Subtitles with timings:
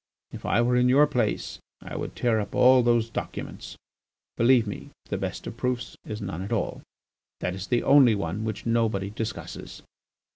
[0.31, 3.77] If I were in your place I would tear up all those documents.
[4.35, 6.81] Believe me, the best of proofs is none at all.
[7.39, 9.83] That is the only one which nobody discusses."